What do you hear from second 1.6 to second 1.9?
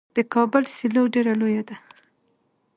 ده.